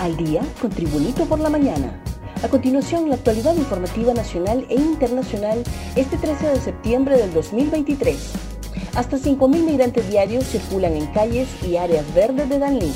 Al 0.00 0.16
día 0.16 0.40
con 0.62 0.70
Tribunito 0.70 1.26
por 1.26 1.40
la 1.40 1.50
mañana. 1.50 2.02
A 2.42 2.48
continuación, 2.48 3.10
la 3.10 3.16
actualidad 3.16 3.54
informativa 3.54 4.14
nacional 4.14 4.64
e 4.70 4.76
internacional 4.76 5.62
este 5.94 6.16
13 6.16 6.46
de 6.46 6.56
septiembre 6.58 7.18
del 7.18 7.34
2023. 7.34 8.32
Hasta 8.94 9.18
5.000 9.18 9.62
migrantes 9.62 10.08
diarios 10.08 10.44
circulan 10.44 10.96
en 10.96 11.04
calles 11.08 11.48
y 11.68 11.76
áreas 11.76 12.06
verdes 12.14 12.48
de 12.48 12.58
Danlí. 12.58 12.90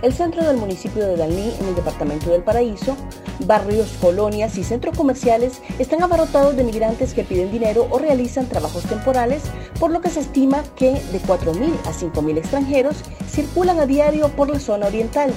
El 0.00 0.14
centro 0.14 0.42
del 0.46 0.56
municipio 0.56 1.06
de 1.06 1.18
Danlí, 1.18 1.52
en 1.60 1.68
el 1.68 1.74
departamento 1.74 2.30
del 2.30 2.42
Paraíso, 2.42 2.96
barrios, 3.40 3.92
colonias 4.00 4.56
y 4.56 4.64
centros 4.64 4.96
comerciales 4.96 5.60
están 5.78 6.02
abarrotados 6.02 6.56
de 6.56 6.64
migrantes 6.64 7.12
que 7.12 7.24
piden 7.24 7.52
dinero 7.52 7.86
o 7.90 7.98
realizan 7.98 8.46
trabajos 8.46 8.84
temporales, 8.84 9.42
por 9.78 9.90
lo 9.90 10.00
que 10.00 10.08
se 10.08 10.20
estima 10.20 10.62
que 10.74 10.92
de 10.92 11.20
4.000 11.20 11.70
a 11.84 11.92
5.000 11.92 12.38
extranjeros 12.38 12.96
circulan 13.30 13.78
a 13.78 13.84
diario 13.84 14.30
por 14.30 14.48
la 14.48 14.58
zona 14.58 14.86
oriental. 14.86 15.34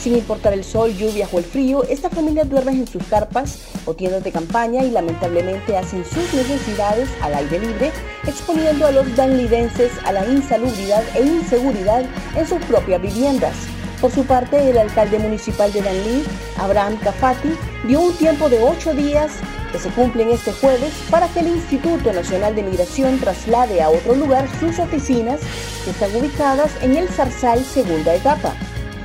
Sin 0.00 0.14
importar 0.16 0.52
el 0.52 0.62
sol, 0.62 0.94
lluvia 0.96 1.28
o 1.32 1.38
el 1.38 1.44
frío, 1.44 1.82
estas 1.84 2.12
familias 2.12 2.48
duermen 2.48 2.76
en 2.76 2.86
sus 2.86 3.02
carpas 3.04 3.58
o 3.84 3.94
tiendas 3.94 4.22
de 4.22 4.30
campaña 4.30 4.84
y 4.84 4.90
lamentablemente 4.90 5.76
hacen 5.76 6.04
sus 6.04 6.32
necesidades 6.32 7.08
al 7.20 7.34
aire 7.34 7.58
libre, 7.58 7.90
exponiendo 8.26 8.86
a 8.86 8.92
los 8.92 9.16
danlidenses 9.16 9.90
a 10.04 10.12
la 10.12 10.24
insalubridad 10.26 11.02
e 11.16 11.22
inseguridad 11.22 12.04
en 12.36 12.46
sus 12.46 12.64
propias 12.66 13.02
viviendas. 13.02 13.54
Por 14.00 14.12
su 14.12 14.24
parte, 14.24 14.70
el 14.70 14.78
alcalde 14.78 15.18
municipal 15.18 15.72
de 15.72 15.82
Danlí, 15.82 16.22
Abraham 16.58 16.96
Cafati, 17.02 17.50
dio 17.88 18.00
un 18.00 18.16
tiempo 18.16 18.48
de 18.48 18.62
ocho 18.62 18.94
días 18.94 19.32
que 19.72 19.80
se 19.80 19.90
cumplen 19.90 20.30
este 20.30 20.52
jueves 20.52 20.92
para 21.10 21.26
que 21.28 21.40
el 21.40 21.48
Instituto 21.48 22.12
Nacional 22.12 22.54
de 22.54 22.62
Migración 22.62 23.18
traslade 23.18 23.82
a 23.82 23.90
otro 23.90 24.14
lugar 24.14 24.48
sus 24.60 24.78
oficinas 24.78 25.40
que 25.84 25.90
están 25.90 26.14
ubicadas 26.14 26.70
en 26.82 26.96
el 26.96 27.08
Zarzal 27.08 27.64
segunda 27.64 28.14
etapa. 28.14 28.54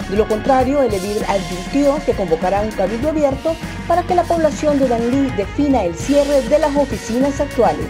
De 0.10 0.18
lo 0.18 0.28
contrario, 0.28 0.82
el 0.82 0.94
edil 0.94 1.24
advirtió 1.28 1.98
que 2.06 2.14
convocará 2.14 2.62
un 2.62 2.72
cabildo 2.72 3.10
abierto 3.10 3.56
para 3.88 4.04
que 4.04 4.16
la 4.16 4.24
población 4.24 4.80
de 4.80 4.88
Danlí 4.88 5.32
defina 5.38 5.84
el 5.84 5.96
cierre 5.96 6.42
de 6.42 6.60
las 6.60 6.76
oficinas 6.76 7.40
actuales. 7.40 7.88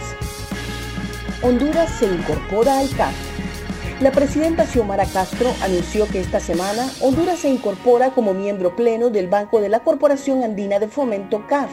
Honduras 1.42 1.90
se 1.98 2.06
incorpora 2.06 2.78
al 2.78 2.88
CAF. 2.96 3.14
La 4.00 4.10
presidenta 4.10 4.66
Xiomara 4.66 5.06
Castro 5.06 5.52
anunció 5.62 6.08
que 6.08 6.20
esta 6.20 6.40
semana 6.40 6.88
Honduras 7.00 7.40
se 7.40 7.48
incorpora 7.48 8.10
como 8.10 8.34
miembro 8.34 8.74
pleno 8.74 9.10
del 9.10 9.28
Banco 9.28 9.60
de 9.60 9.68
la 9.68 9.80
Corporación 9.80 10.42
Andina 10.42 10.78
de 10.78 10.88
Fomento 10.88 11.46
CAF. 11.46 11.70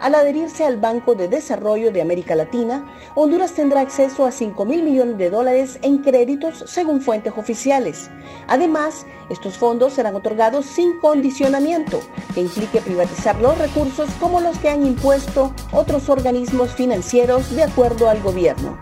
Al 0.00 0.14
adherirse 0.14 0.64
al 0.64 0.78
Banco 0.78 1.14
de 1.14 1.28
Desarrollo 1.28 1.92
de 1.92 2.02
América 2.02 2.34
Latina, 2.34 2.84
Honduras 3.14 3.52
tendrá 3.52 3.80
acceso 3.80 4.26
a 4.26 4.32
5 4.32 4.64
mil 4.64 4.82
millones 4.82 5.18
de 5.18 5.30
dólares 5.30 5.78
en 5.82 5.98
créditos 5.98 6.64
según 6.66 7.00
fuentes 7.00 7.32
oficiales. 7.36 8.10
Además, 8.48 9.06
estos 9.30 9.56
fondos 9.56 9.94
serán 9.94 10.14
otorgados 10.14 10.66
sin 10.66 10.98
condicionamiento, 11.00 12.00
que 12.34 12.42
implique 12.42 12.80
privatizar 12.80 13.40
los 13.40 13.56
recursos 13.58 14.10
como 14.20 14.40
los 14.40 14.58
que 14.58 14.68
han 14.68 14.84
impuesto 14.86 15.54
otros 15.72 16.08
organismos 16.08 16.72
financieros 16.72 17.54
de 17.54 17.62
acuerdo 17.62 18.08
al 18.08 18.20
gobierno. 18.22 18.78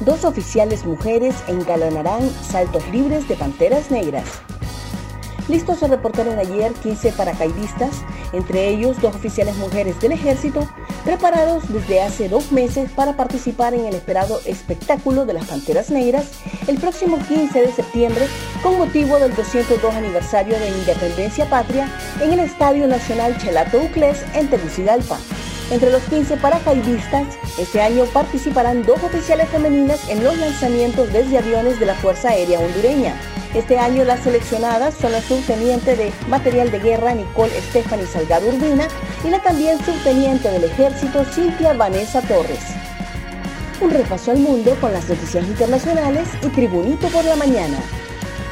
Dos 0.00 0.24
oficiales 0.24 0.84
mujeres 0.84 1.34
engalanarán 1.48 2.28
saltos 2.30 2.86
libres 2.90 3.26
de 3.28 3.34
panteras 3.34 3.90
negras. 3.90 4.24
Listos 5.48 5.78
se 5.78 5.86
reportaron 5.86 6.38
ayer 6.38 6.72
15 6.72 7.12
paracaidistas, 7.12 8.02
entre 8.32 8.68
ellos 8.68 9.00
dos 9.00 9.14
oficiales 9.14 9.56
mujeres 9.56 10.00
del 10.00 10.12
ejército, 10.12 10.68
preparados 11.04 11.64
desde 11.72 12.02
hace 12.02 12.28
dos 12.28 12.52
meses 12.52 12.90
para 12.90 13.16
participar 13.16 13.74
en 13.74 13.86
el 13.86 13.94
esperado 13.94 14.40
espectáculo 14.44 15.26
de 15.26 15.34
las 15.34 15.46
Panteras 15.46 15.90
Negras 15.90 16.30
el 16.66 16.78
próximo 16.78 17.18
15 17.28 17.60
de 17.60 17.72
septiembre 17.72 18.26
con 18.62 18.78
motivo 18.78 19.18
del 19.18 19.34
202 19.34 19.94
aniversario 19.94 20.58
de 20.58 20.68
Independencia 20.68 21.48
Patria 21.48 21.88
en 22.20 22.32
el 22.32 22.40
Estadio 22.40 22.86
Nacional 22.86 23.36
Chelato 23.38 23.78
Uclés 23.78 24.24
en 24.34 24.48
Tegucigalpa. 24.48 25.18
Entre 25.70 25.90
los 25.90 26.02
15 26.04 26.36
paracaidistas, 26.36 27.26
este 27.58 27.80
año 27.80 28.04
participarán 28.06 28.84
dos 28.84 29.02
oficiales 29.02 29.48
femeninas 29.48 30.08
en 30.08 30.22
los 30.22 30.38
lanzamientos 30.38 31.12
desde 31.12 31.38
aviones 31.38 31.80
de 31.80 31.86
la 31.86 31.94
Fuerza 31.96 32.28
Aérea 32.28 32.60
Hondureña. 32.60 33.16
Este 33.52 33.76
año 33.76 34.04
las 34.04 34.20
seleccionadas 34.20 34.94
son 34.94 35.10
la 35.10 35.20
subteniente 35.20 35.96
de 35.96 36.12
material 36.28 36.70
de 36.70 36.78
guerra 36.78 37.14
Nicole 37.14 37.60
Stephanie 37.62 38.06
Salgado 38.06 38.48
Urbina 38.48 38.86
y 39.24 39.30
la 39.30 39.42
también 39.42 39.84
subteniente 39.84 40.48
del 40.50 40.64
ejército 40.64 41.24
Cintia 41.24 41.72
Vanessa 41.72 42.20
Torres. 42.22 42.60
Un 43.80 43.90
repaso 43.90 44.30
al 44.30 44.38
mundo 44.38 44.76
con 44.80 44.92
las 44.92 45.08
noticias 45.08 45.44
internacionales 45.44 46.28
y 46.42 46.48
Tribunito 46.48 47.08
por 47.08 47.24
la 47.24 47.34
mañana. 47.34 47.78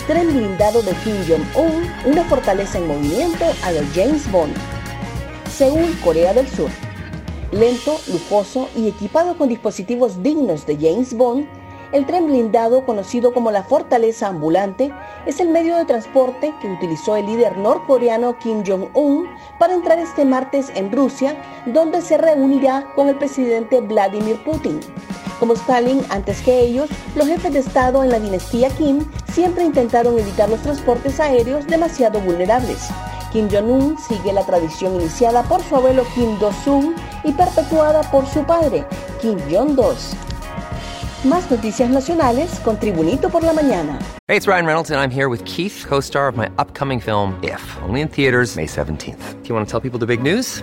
Tren 0.08 0.34
blindado 0.34 0.82
de 0.82 0.92
Kim 1.04 1.16
Jong-un, 1.28 1.90
una 2.06 2.24
fortaleza 2.24 2.78
en 2.78 2.88
movimiento 2.88 3.44
a 3.62 3.70
los 3.70 3.84
James 3.94 4.30
Bond. 4.32 4.54
Seúl, 5.48 5.96
Corea 6.00 6.34
del 6.34 6.48
Sur. 6.48 6.70
Lento, 7.54 8.00
lujoso 8.08 8.68
y 8.74 8.88
equipado 8.88 9.38
con 9.38 9.48
dispositivos 9.48 10.24
dignos 10.24 10.66
de 10.66 10.76
James 10.76 11.16
Bond, 11.16 11.46
el 11.92 12.04
tren 12.04 12.26
blindado, 12.26 12.84
conocido 12.84 13.32
como 13.32 13.52
la 13.52 13.62
Fortaleza 13.62 14.26
Ambulante, 14.26 14.92
es 15.24 15.38
el 15.38 15.50
medio 15.50 15.76
de 15.76 15.84
transporte 15.84 16.52
que 16.60 16.66
utilizó 16.66 17.14
el 17.14 17.26
líder 17.26 17.56
norcoreano 17.56 18.36
Kim 18.40 18.64
Jong-un 18.66 19.28
para 19.60 19.72
entrar 19.72 20.00
este 20.00 20.24
martes 20.24 20.72
en 20.74 20.90
Rusia, 20.90 21.36
donde 21.66 22.02
se 22.02 22.18
reunirá 22.18 22.92
con 22.96 23.08
el 23.08 23.14
presidente 23.14 23.80
Vladimir 23.80 24.42
Putin. 24.42 24.80
Como 25.38 25.52
Stalin 25.54 26.04
antes 26.08 26.40
que 26.40 26.58
ellos, 26.58 26.90
los 27.14 27.28
jefes 27.28 27.52
de 27.52 27.60
Estado 27.60 28.02
en 28.02 28.10
la 28.10 28.18
dinastía 28.18 28.68
Kim 28.70 29.04
siempre 29.32 29.62
intentaron 29.62 30.18
evitar 30.18 30.48
los 30.48 30.60
transportes 30.62 31.20
aéreos 31.20 31.68
demasiado 31.68 32.18
vulnerables. 32.18 32.88
Kim 33.32 33.48
Jong-un 33.48 33.96
sigue 33.98 34.32
la 34.32 34.44
tradición 34.44 34.96
iniciada 34.96 35.44
por 35.44 35.62
su 35.62 35.76
abuelo 35.76 36.04
Kim 36.16 36.36
Do-sung 36.40 36.94
y 37.24 37.32
perpetuada 37.32 38.02
por 38.10 38.26
su 38.26 38.44
padre, 38.44 38.84
Kim 39.20 39.38
Jong-dos. 39.50 40.14
Más 41.24 41.50
noticias 41.50 41.88
nacionales 41.88 42.60
con 42.60 42.78
Tribunito 42.78 43.30
por 43.30 43.42
la 43.42 43.52
mañana. 43.52 43.98
Hey, 44.28 44.36
it's 44.36 44.46
Ryan 44.46 44.66
Reynolds 44.66 44.90
and 44.90 45.00
I'm 45.00 45.10
here 45.10 45.28
with 45.28 45.42
Keith, 45.44 45.86
co-star 45.88 46.28
of 46.28 46.36
my 46.36 46.50
upcoming 46.58 47.00
film 47.00 47.38
If, 47.42 47.60
only 47.82 48.02
in 48.02 48.08
theaters 48.08 48.56
May 48.56 48.66
17th. 48.66 49.42
Do 49.42 49.48
you 49.48 49.54
want 49.54 49.66
to 49.66 49.70
tell 49.70 49.80
people 49.80 49.98
the 49.98 50.06
big 50.06 50.22
news? 50.22 50.62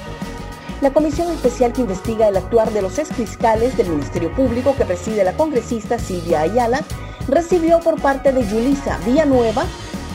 La 0.81 0.91
comisión 0.91 1.31
especial 1.31 1.73
que 1.73 1.81
investiga 1.81 2.27
el 2.27 2.37
actuar 2.37 2.71
de 2.71 2.81
los 2.81 2.97
exfiscales 2.97 3.77
del 3.77 3.89
Ministerio 3.89 4.33
Público 4.33 4.75
que 4.75 4.83
preside 4.83 5.23
la 5.23 5.37
congresista 5.37 5.99
Silvia 5.99 6.41
Ayala 6.41 6.81
recibió 7.27 7.79
por 7.79 8.01
parte 8.01 8.31
de 8.31 8.43
Yulisa 8.47 8.97
Villanueva 9.05 9.63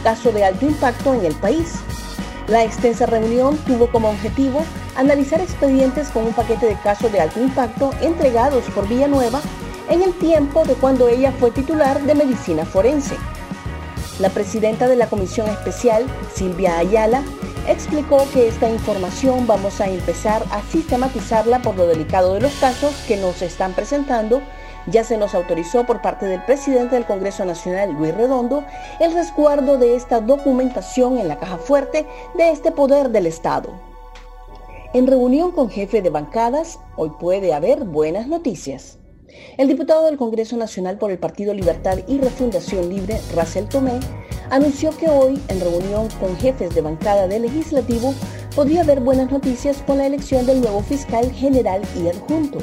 caso 0.02 0.32
de 0.32 0.44
alto 0.44 0.66
impacto 0.66 1.14
en 1.14 1.24
el 1.24 1.36
país. 1.36 1.74
La 2.48 2.64
extensa 2.64 3.06
reunión 3.06 3.56
tuvo 3.58 3.86
como 3.92 4.10
objetivo 4.10 4.64
analizar 4.96 5.40
expedientes 5.40 6.08
con 6.08 6.24
un 6.24 6.32
paquete 6.32 6.66
de 6.66 6.80
casos 6.80 7.12
de 7.12 7.20
alto 7.20 7.40
impacto 7.40 7.92
entregados 8.00 8.64
por 8.74 8.88
Villanueva 8.88 9.40
en 9.88 10.02
el 10.02 10.12
tiempo 10.14 10.64
de 10.64 10.74
cuando 10.74 11.06
ella 11.06 11.32
fue 11.38 11.52
titular 11.52 12.02
de 12.02 12.14
medicina 12.16 12.64
forense. 12.64 13.16
La 14.19 14.30
presidenta 14.30 14.88
de 14.88 14.96
la 14.96 15.08
comisión 15.08 15.48
especial, 15.48 16.06
Silvia 16.34 16.78
Ayala, 16.78 17.22
explicó 17.68 18.24
que 18.32 18.48
esta 18.48 18.68
información 18.68 19.46
vamos 19.46 19.80
a 19.80 19.88
empezar 19.88 20.44
a 20.50 20.62
sistematizarla 20.62 21.60
por 21.62 21.76
lo 21.76 21.86
delicado 21.86 22.34
de 22.34 22.40
los 22.40 22.54
casos 22.54 22.94
que 23.08 23.16
nos 23.16 23.42
están 23.42 23.72
presentando, 23.74 24.42
Ya 24.88 25.02
se 25.02 25.18
nos 25.18 25.34
autorizó 25.34 25.84
por 25.84 26.00
parte 26.00 26.26
del 26.26 26.44
presidente 26.44 26.94
del 26.94 27.06
Congreso 27.06 27.44
Nacional, 27.44 27.92
Luis 27.92 28.14
Redondo, 28.14 28.62
el 29.00 29.12
resguardo 29.14 29.78
de 29.78 29.96
esta 29.96 30.20
documentación 30.20 31.18
en 31.18 31.26
la 31.26 31.40
caja 31.40 31.58
fuerte 31.58 32.06
de 32.36 32.50
este 32.50 32.70
poder 32.70 33.10
del 33.10 33.26
Estado. 33.26 33.70
En 34.94 35.08
reunión 35.08 35.50
con 35.50 35.70
jefe 35.70 36.02
de 36.02 36.10
bancadas, 36.10 36.78
hoy 36.96 37.10
puede 37.19 37.52
haber 37.52 37.82
buenas 37.82 38.28
noticias. 38.28 38.98
El 39.58 39.66
diputado 39.66 40.04
del 40.06 40.16
Congreso 40.16 40.56
Nacional 40.56 40.98
por 40.98 41.10
el 41.10 41.19
Partido 41.19 41.52
Libertad 41.52 41.98
y 42.06 42.19
Refundación 42.19 42.88
Libre, 42.88 43.20
Racel 43.34 43.69
Tomé, 43.69 43.98
anunció 44.50 44.96
que 44.96 45.08
hoy, 45.08 45.40
en 45.48 45.60
reunión 45.60 46.08
con 46.20 46.37
jefes 46.38 46.75
de 46.75 46.81
bancada 46.81 47.26
del 47.26 47.43
legislativo, 47.43 48.14
podría 48.54 48.82
haber 48.82 49.00
buenas 49.00 49.31
noticias 49.31 49.82
con 49.87 49.98
la 49.98 50.06
elección 50.06 50.46
del 50.46 50.60
nuevo 50.60 50.82
fiscal 50.82 51.31
general 51.32 51.82
y 51.96 52.08
adjunto. 52.08 52.58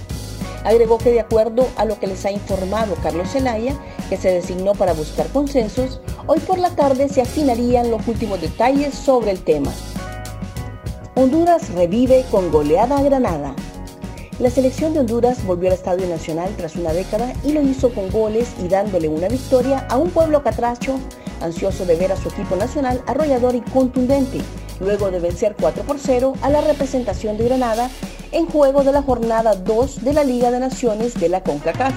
Agregó 0.64 0.98
que 0.98 1.12
de 1.12 1.20
acuerdo 1.20 1.68
a 1.76 1.86
lo 1.86 2.00
que 2.00 2.08
les 2.08 2.26
ha 2.26 2.32
informado 2.32 2.96
Carlos 3.04 3.30
Zelaya, 3.32 3.76
que 4.10 4.18
se 4.18 4.32
designó 4.32 4.74
para 4.74 4.94
buscar 4.94 5.28
consensos, 5.28 6.00
hoy 6.26 6.40
por 6.40 6.58
la 6.58 6.70
tarde 6.70 7.10
se 7.10 7.22
afinarían 7.22 7.92
los 7.92 8.08
últimos 8.08 8.40
detalles 8.42 8.94
sobre 8.94 9.32
el 9.32 9.44
tema. 9.44 9.72
Honduras 11.16 11.70
revive 11.74 12.26
con 12.32 12.52
goleada 12.52 12.98
a 12.98 13.04
Granada. 13.04 13.54
La 14.40 14.50
selección 14.50 14.94
de 14.94 15.00
Honduras 15.00 15.46
volvió 15.46 15.70
al 15.70 15.76
Estadio 15.76 16.08
Nacional 16.08 16.50
tras 16.58 16.76
una 16.76 16.92
década 16.92 17.34
y 17.44 17.52
lo 17.52 17.62
hizo 17.62 17.94
con 17.94 18.10
goles 18.10 18.50
y 18.64 18.68
dándole 18.68 19.08
una 19.08 19.28
victoria 19.28 19.86
a 19.90 19.98
un 19.98 20.10
pueblo 20.10 20.42
catracho 20.42 21.00
ansioso 21.40 21.86
de 21.86 21.96
ver 21.96 22.12
a 22.12 22.18
su 22.18 22.30
equipo 22.30 22.56
nacional 22.56 23.04
arrollador 23.06 23.54
y 23.54 23.62
contundente, 23.62 24.40
luego 24.80 25.12
de 25.12 25.20
vencer 25.20 25.56
4 25.60 25.84
por 25.84 26.00
0 26.00 26.34
a 26.42 26.50
la 26.50 26.62
representación 26.62 27.38
de 27.38 27.46
Granada 27.46 27.92
en 28.32 28.48
juego 28.48 28.84
de 28.84 28.92
la 28.92 29.04
jornada 29.04 29.54
2 29.54 30.04
de 30.04 30.14
la 30.14 30.24
Liga 30.24 30.50
de 30.50 30.60
Naciones 30.60 31.14
de 31.14 31.30
la 31.30 31.44
CONCACAF. 31.44 31.94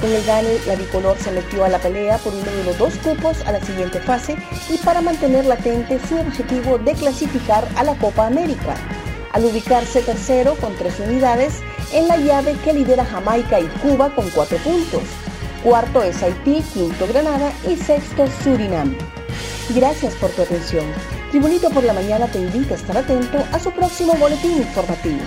Con 0.00 0.12
el 0.12 0.24
gane, 0.26 0.58
la 0.66 0.74
bicolor 0.74 1.16
se 1.18 1.30
metió 1.30 1.64
a 1.64 1.68
la 1.68 1.78
pelea 1.78 2.18
por 2.18 2.34
uno 2.34 2.50
de 2.50 2.64
los 2.64 2.78
dos 2.78 2.94
cupos 2.98 3.40
a 3.46 3.52
la 3.52 3.64
siguiente 3.64 4.00
fase 4.00 4.36
y 4.68 4.76
para 4.78 5.00
mantener 5.00 5.46
latente 5.46 6.00
su 6.08 6.16
objetivo 6.16 6.78
de 6.78 6.94
clasificar 6.94 7.66
a 7.76 7.84
la 7.84 7.96
Copa 7.96 8.26
América, 8.26 8.74
al 9.34 9.44
ubicarse 9.44 10.00
tercero 10.00 10.54
con 10.54 10.74
tres 10.76 10.98
unidades 11.00 11.60
en 11.92 12.08
la 12.08 12.16
llave 12.16 12.56
que 12.64 12.72
lidera 12.72 13.04
Jamaica 13.04 13.60
y 13.60 13.66
Cuba 13.82 14.14
con 14.14 14.30
cuatro 14.30 14.56
puntos. 14.58 15.02
Cuarto 15.62 16.02
es 16.02 16.22
Haití, 16.22 16.62
quinto 16.72 17.06
Granada 17.08 17.52
y 17.68 17.76
sexto 17.76 18.26
Surinam. 18.42 18.96
Gracias 19.74 20.14
por 20.14 20.30
tu 20.30 20.42
atención. 20.42 20.86
Tribunito 21.30 21.68
por 21.70 21.82
la 21.82 21.92
Mañana 21.92 22.28
te 22.28 22.38
invita 22.38 22.74
a 22.74 22.76
estar 22.76 22.96
atento 22.96 23.44
a 23.50 23.58
su 23.58 23.72
próximo 23.72 24.14
boletín 24.14 24.52
informativo. 24.52 25.20